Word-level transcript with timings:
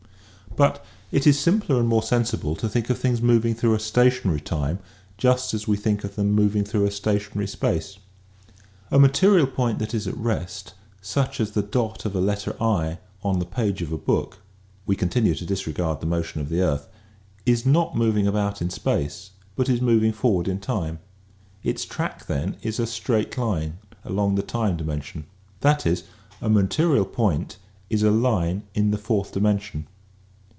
But 0.57 0.83
it 1.13 1.25
is 1.25 1.39
simpler 1.39 1.79
and 1.79 1.89
50 1.89 1.95
EASY 1.95 1.95
LESSONS 1.95 2.11
IN 2.11 2.19
EINSTEIN 2.19 2.19
more 2.19 2.27
sensible 2.49 2.55
to 2.57 2.69
think 2.69 2.89
of 2.89 2.97
things 2.99 3.21
moving 3.21 3.55
through 3.55 3.73
a 3.73 3.79
sta 3.79 4.09
tionary 4.09 4.43
time 4.43 4.79
just 5.17 5.53
as 5.53 5.65
we 5.65 5.77
think 5.77 6.03
of 6.03 6.17
them 6.17 6.33
moving 6.33 6.65
through 6.65 6.83
a 6.85 6.91
stationary 6.91 7.47
space. 7.47 7.97
A 8.91 8.99
material 8.99 9.47
point 9.47 9.79
that 9.79 9.93
is 9.93 10.09
at 10.09 10.17
rest, 10.17 10.73
such 10.99 11.39
as 11.39 11.51
the 11.51 11.61
dot 11.61 12.03
of 12.03 12.17
an 12.17 12.25
^' 12.25 12.97
on 13.23 13.39
this 13.39 13.47
page, 13.49 13.81
(we 14.85 14.93
continue 14.97 15.35
to 15.35 15.45
disregard 15.45 16.01
the 16.01 16.05
motion 16.05 16.41
of 16.41 16.49
the 16.49 16.59
earth) 16.59 16.89
is 17.45 17.65
not 17.65 17.95
moving 17.95 18.27
about 18.27 18.61
in 18.61 18.69
space 18.69 19.29
but 19.55 19.69
is 19.69 19.79
moving 19.79 20.11
forward 20.11 20.49
in 20.49 20.59
time. 20.59 20.99
Its 21.63 21.85
track 21.85 22.25
then 22.25 22.57
is 22.61 22.77
a 22.77 22.85
straight 22.85 23.31
Hne 23.31 23.71
along 24.03 24.35
the 24.35 24.41
time 24.43 24.75
dimension. 24.75 25.23
That 25.61 25.87
is, 25.87 26.03
a 26.41 26.49
material 26.49 27.05
point 27.05 27.55
is 27.89 28.03
a 28.03 28.11
line 28.11 28.63
in 28.75 28.91
the 28.91 28.97
fourth 28.97 29.31
dimension. 29.31 29.87